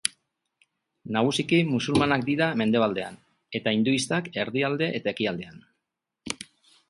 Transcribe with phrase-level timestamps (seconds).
[1.17, 3.19] Nagusiki musulmanak dira mendebaldean
[3.59, 5.61] eta hinduistak erdialde eta ekialdean.